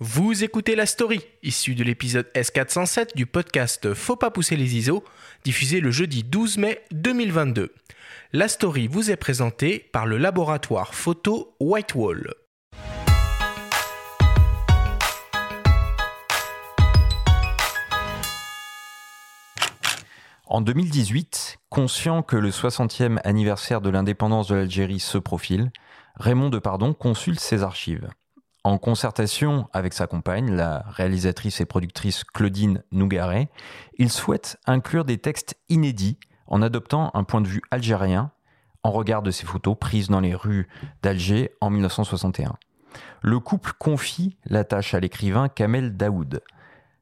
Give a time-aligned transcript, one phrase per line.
[0.00, 5.04] Vous écoutez la story, issue de l'épisode S407 du podcast Faut pas pousser les ISO,
[5.44, 7.72] diffusé le jeudi 12 mai 2022.
[8.32, 12.34] La story vous est présentée par le laboratoire photo Whitewall.
[20.46, 25.70] En 2018, conscient que le 60e anniversaire de l'indépendance de l'Algérie se profile,
[26.16, 28.10] Raymond Depardon consulte ses archives.
[28.66, 33.50] En concertation avec sa compagne, la réalisatrice et productrice Claudine Nougaret,
[33.98, 38.30] il souhaite inclure des textes inédits en adoptant un point de vue algérien
[38.82, 40.66] en regard de ces photos prises dans les rues
[41.02, 42.54] d'Alger en 1961.
[43.20, 46.42] Le couple confie la tâche à l'écrivain Kamel Daoud.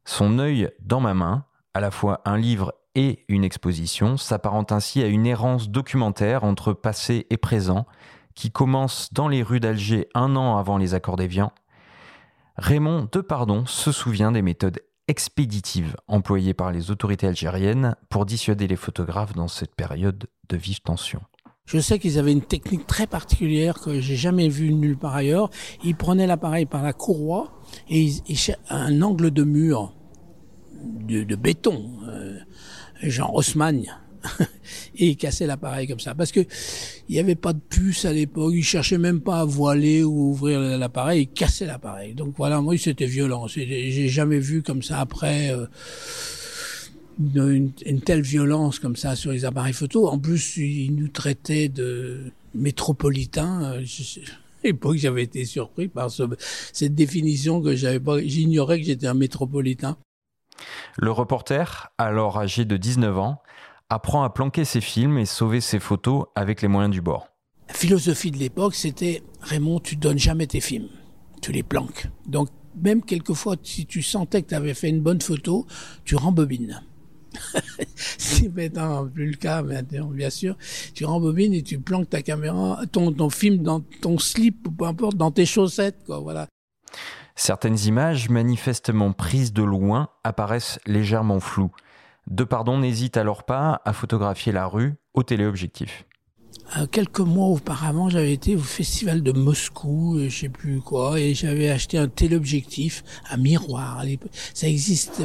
[0.04, 5.00] Son œil dans ma main, à la fois un livre et une exposition, s'apparente ainsi
[5.00, 7.86] à une errance documentaire entre passé et présent
[8.34, 11.52] qui commence dans les rues d'Alger un an avant les accords d'Évian,
[12.56, 18.76] Raymond Depardon se souvient des méthodes expéditives employées par les autorités algériennes pour dissuader les
[18.76, 21.20] photographes dans cette période de vive tension.
[21.64, 25.50] Je sais qu'ils avaient une technique très particulière que j'ai jamais vue nulle part ailleurs.
[25.84, 29.94] Ils prenaient l'appareil par la courroie et ils, un angle de mur
[30.82, 32.38] de, béton, euh,
[33.02, 33.84] genre Haussmann,
[34.96, 36.14] et il cassait l'appareil comme ça.
[36.14, 36.40] Parce que
[37.08, 40.30] il n'y avait pas de puce à l'époque, il cherchait même pas à voiler ou
[40.30, 42.14] ouvrir l'appareil, il cassait l'appareil.
[42.14, 43.46] Donc voilà, moi c'était violent.
[43.46, 45.66] J'ai jamais vu comme ça après euh,
[47.18, 50.08] une, telle violence comme ça sur les appareils photo.
[50.08, 53.74] En plus, il nous traitait de métropolitains.
[53.74, 53.78] À
[54.64, 57.74] l'époque, j'avais été surpris par cette définition que.
[57.74, 59.96] J'ignorais que j'étais un métropolitain.
[60.96, 63.42] Le reporter, alors âgé de 19 ans,
[63.92, 67.28] apprend à planquer ses films et sauver ses photos avec les moyens du bord.
[67.68, 70.88] La philosophie de l'époque, c'était Raymond, tu donnes jamais tes films,
[71.40, 72.08] tu les planques.
[72.26, 72.48] Donc
[72.80, 75.66] même quelquefois, si tu sentais que tu avais fait une bonne photo,
[76.04, 76.82] tu rembobines.
[77.96, 80.56] C'est maintenant plus le cas maintenant, bien sûr.
[80.94, 84.84] Tu rembobines et tu planques ta caméra, ton, ton film dans ton slip ou peu
[84.84, 86.20] importe, dans tes chaussettes, quoi.
[86.20, 86.46] Voilà.
[87.34, 91.72] Certaines images, manifestement prises de loin, apparaissent légèrement floues.
[92.28, 96.04] Depardon n'hésite alors pas à photographier la rue au téléobjectif.
[96.78, 101.20] Euh, quelques mois auparavant, j'avais été au festival de Moscou, euh, je sais plus quoi,
[101.20, 104.04] et j'avais acheté un téléobjectif, un miroir.
[104.54, 105.22] Ça existe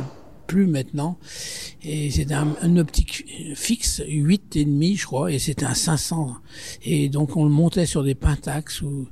[0.47, 1.17] plus maintenant.
[1.83, 3.25] Et c'était un, optique
[3.55, 6.35] fixe, 8 et demi, je crois, et c'était un 500.
[6.83, 9.07] Et donc on le montait sur des Pentax ou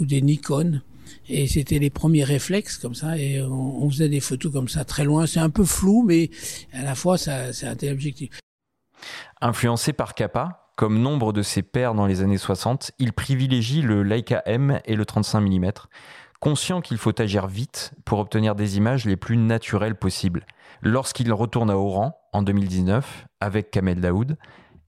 [0.00, 0.80] des Nikon.
[1.28, 5.04] Et c'était les premiers réflexes comme ça, et on, faisait des photos comme ça très
[5.04, 5.26] loin.
[5.26, 6.30] C'est un peu flou, mais
[6.72, 8.40] à la fois, ça, c'est un tel objectif.
[9.40, 14.02] Influencé par Kappa, comme nombre de ses pairs dans les années 60, il privilégie le
[14.02, 15.70] Leica M et le 35 mm,
[16.40, 20.46] conscient qu'il faut agir vite pour obtenir des images les plus naturelles possibles.
[20.82, 24.36] Lorsqu'il retourne à Oran en 2019 avec Kamel Daoud,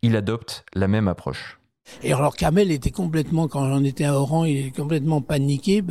[0.03, 1.58] il adopte la même approche.
[2.03, 5.83] Et alors Kamel était complètement, quand j'en étais à Oran, il est complètement paniqué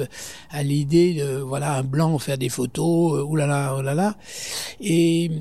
[0.49, 4.15] à l'idée de, voilà, un blanc faire des photos, euh, oulala, oulala.
[4.79, 5.31] Et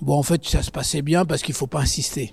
[0.00, 2.32] bon, en fait, ça se passait bien parce qu'il faut pas insister.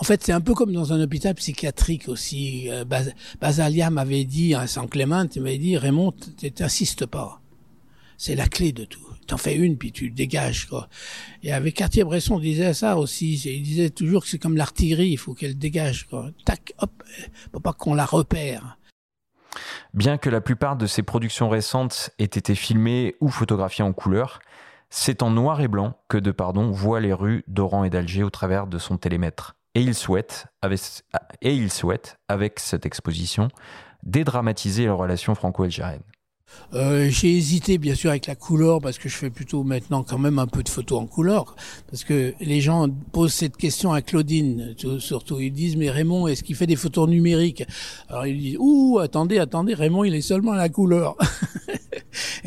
[0.00, 2.70] En fait, c'est un peu comme dans un hôpital psychiatrique aussi.
[2.70, 2.84] Euh,
[3.40, 6.14] Basalia m'avait dit, à Saint Clément, il m'avait dit, Raymond,
[6.54, 7.40] t'insistes pas.
[8.18, 10.68] C'est la clé de tout t'en fais une puis tu dégages.
[11.42, 15.34] Et avec Cartier-Bresson disait ça aussi, il disait toujours que c'est comme l'artillerie, il faut
[15.34, 16.08] qu'elle dégage.
[16.44, 16.90] Tac, hop,
[17.52, 18.78] faut pas qu'on la repère.
[19.94, 24.40] Bien que la plupart de ses productions récentes aient été filmées ou photographiées en couleur,
[24.90, 28.66] c'est en noir et blanc que Depardon voit les rues d'Oran et d'Alger au travers
[28.66, 29.56] de son télémètre.
[29.74, 30.80] Et il souhaite, avec,
[31.42, 33.48] et il souhaite, avec cette exposition,
[34.02, 36.02] dédramatiser la relation franco-algérienne.
[36.74, 40.18] Euh, j'ai hésité bien sûr avec la couleur parce que je fais plutôt maintenant quand
[40.18, 41.56] même un peu de photos en couleur
[41.90, 45.40] parce que les gens posent cette question à Claudine surtout.
[45.40, 47.64] Ils disent mais Raymond est-ce qu'il fait des photos numériques?
[48.08, 51.16] Alors il dit ouh attendez attendez Raymond il est seulement à la couleur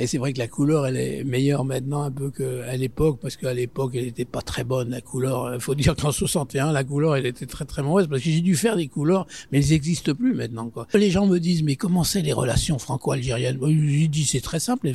[0.02, 3.38] Et c'est vrai que la couleur, elle est meilleure maintenant un peu qu'à l'époque, parce
[3.38, 5.54] qu'à l'époque, elle n'était pas très bonne, la couleur.
[5.54, 8.42] Il faut dire qu'en 61, la couleur, elle était très très mauvaise, parce que j'ai
[8.42, 10.72] dû faire des couleurs, mais elles n'existent plus maintenant.
[10.72, 10.88] Quoi.
[10.96, 13.60] Les gens me disent, mais comment c'est les relations franco-algériennes?
[13.64, 14.92] J'ai dit, c'est très simple,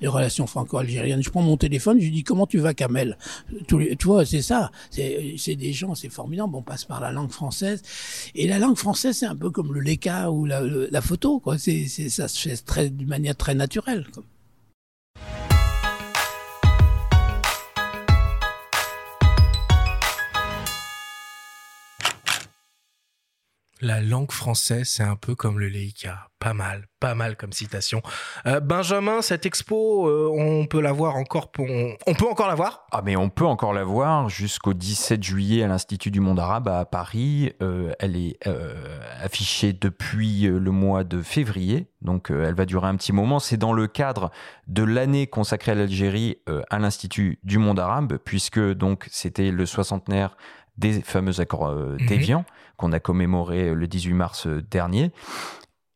[0.00, 1.22] les, relations franco-algériennes.
[1.22, 3.16] Je prends mon téléphone, je dis, comment tu vas, Kamel?
[3.68, 4.72] Tu vois, c'est ça.
[4.90, 6.56] C'est des gens, c'est formidable.
[6.56, 7.80] On passe par la langue française.
[8.34, 11.38] Et la langue française, c'est un peu comme le léca ou la, photo.
[11.38, 11.58] Quoi.
[11.58, 14.04] C'est, ça se fait très, d'une manière très naturelle.
[14.12, 14.24] Quoi.
[23.80, 26.30] La langue française, c'est un peu comme le Leica.
[26.40, 28.00] Pas mal, pas mal comme citation.
[28.46, 31.50] Euh, Benjamin, cette expo, euh, on peut la voir encore.
[31.50, 31.66] Pour...
[32.06, 32.86] On peut encore la voir?
[32.90, 36.68] Ah, mais on peut encore la voir jusqu'au 17 juillet à l'Institut du monde arabe
[36.68, 37.52] à Paris.
[37.62, 38.38] Euh, elle est
[39.20, 43.38] affichée depuis le mois de février, donc elle va durer un petit moment.
[43.38, 44.30] C'est dans le cadre
[44.66, 46.38] de l'année consacrée à l'Algérie
[46.70, 50.36] à l'Institut du monde arabe, puisque donc c'était le soixantenaire
[50.78, 52.40] des fameux accords d'Évian.
[52.40, 52.44] Mhm
[52.78, 55.10] qu'on a commémoré le 18 mars dernier.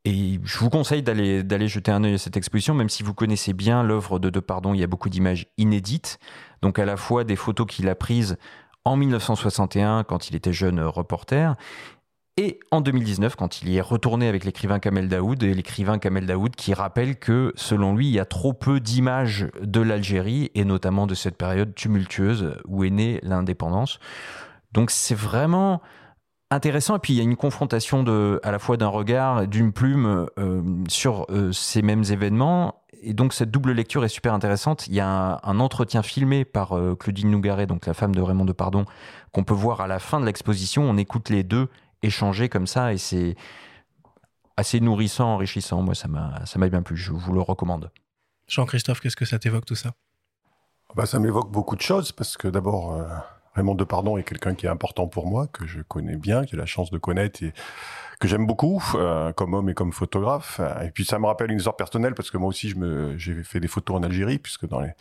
[0.05, 3.15] Et je vous conseille d'aller d'aller jeter un œil à cette exposition, même si vous
[3.15, 6.19] connaissez bien l'œuvre de Depardon, il y a beaucoup d'images inédites,
[6.61, 8.37] donc à la fois des photos qu'il a prises
[8.85, 11.55] en 1961 quand il était jeune reporter,
[12.37, 16.27] et en 2019 quand il y est retourné avec l'écrivain Kamel Daoud, et l'écrivain Kamel
[16.27, 20.65] Daoud qui rappelle que selon lui il y a trop peu d'images de l'Algérie, et
[20.65, 24.01] notamment de cette période tumultueuse où est née l'indépendance.
[24.73, 25.81] Donc c'est vraiment
[26.53, 26.97] intéressant.
[26.97, 30.27] Et puis il y a une confrontation de, à la fois d'un regard, d'une plume
[30.39, 32.83] euh, sur euh, ces mêmes événements.
[33.03, 34.87] Et donc cette double lecture est super intéressante.
[34.87, 38.45] Il y a un, entretien filmé par euh, Claudine Nougaret, donc la femme de Raymond
[38.45, 38.85] Depardon,
[39.33, 40.89] qu'on peut voir à la fin de l'exposition.
[40.89, 41.69] On écoute les deux
[42.03, 43.35] échanger comme ça et c'est
[44.57, 45.83] assez nourrissant, enrichissant.
[45.83, 46.97] Moi, ça m'a, ça m'a bien plu.
[46.97, 47.91] Je vous le recommande.
[48.47, 49.93] Jean-Christophe, qu'est-ce que ça t'évoque tout ça?
[50.95, 53.03] Bah, Ça m'évoque beaucoup de choses parce que d'abord,
[53.55, 56.57] Raymond Depardon est quelqu'un qui est important pour moi, que je connais bien, que j'ai
[56.57, 57.53] la chance de connaître et
[58.19, 60.61] que j'aime beaucoup euh, comme homme et comme photographe.
[60.85, 63.43] Et puis ça me rappelle une histoire personnelle parce que moi aussi je me j'ai
[63.43, 64.93] fait des photos en Algérie puisque dans les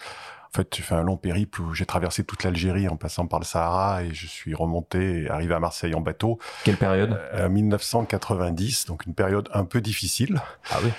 [0.53, 3.39] en fait, j'ai fait un long périple où j'ai traversé toute l'Algérie en passant par
[3.39, 6.39] le Sahara et je suis remonté et arrivé à Marseille en bateau.
[6.65, 7.17] Quelle période?
[7.33, 10.41] Euh, 1990, donc une période un peu difficile.
[10.69, 10.89] Ah oui.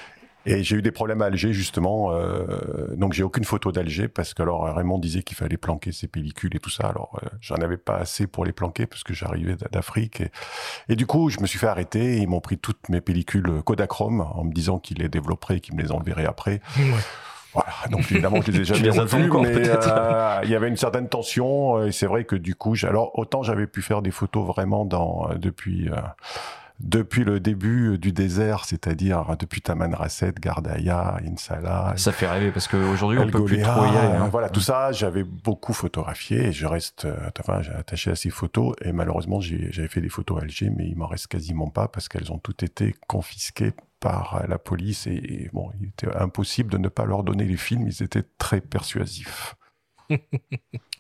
[0.47, 4.35] Et j'ai eu des problèmes à Alger justement, euh, donc j'ai aucune photo d'Alger parce
[4.35, 6.89] que alors Raymond disait qu'il fallait planquer ses pellicules et tout ça.
[6.89, 10.31] Alors euh, j'en avais pas assez pour les planquer parce que j'arrivais d'Afrique et,
[10.89, 12.17] et, du coup je me suis fait arrêter.
[12.17, 15.61] Et ils m'ont pris toutes mes pellicules Kodachrome en me disant qu'ils les développeraient et
[15.61, 16.61] qu'ils me les enverraient après.
[16.77, 16.85] Ouais.
[17.55, 21.09] Voilà, donc évidemment je les ai jamais revus, mais euh, il y avait une certaine
[21.09, 24.47] tension euh, et c'est vrai que du coup, alors autant j'avais pu faire des photos
[24.47, 25.35] vraiment dans euh,
[26.82, 31.94] depuis le début du désert, c'est-à-dire depuis Taman Rasset, Gardaya, Insala.
[31.96, 34.17] Ça fait rêver parce qu'aujourd'hui on peut plus trop y aller.
[34.17, 34.29] Hein.
[34.31, 38.75] Voilà, tout ça, j'avais beaucoup photographié et je reste, euh, enfin, attaché à ces photos
[38.82, 42.08] et malheureusement j'avais fait des photos à Alger, mais il m'en reste quasiment pas parce
[42.08, 46.79] qu'elles ont toutes été confisquées par la police et, et bon, il était impossible de
[46.79, 49.55] ne pas leur donner les films, ils étaient très persuasifs.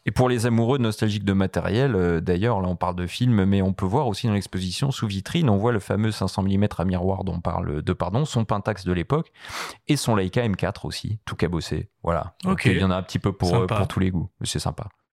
[0.04, 3.62] Et pour les amoureux nostalgiques de matériel, euh, d'ailleurs, là on parle de films, mais
[3.62, 6.84] on peut voir aussi dans l'exposition sous vitrine, on voit le fameux 500 mm à
[6.84, 9.30] miroir dont on parle de pardon, son Pentax de l'époque
[9.86, 11.88] et son Leica M4 aussi, tout cabossé.
[12.02, 12.34] Voilà.
[12.44, 12.64] Ok.
[12.64, 14.28] il y en a un petit peu pour, euh, pour tous les goûts.
[14.42, 14.88] C'est sympa.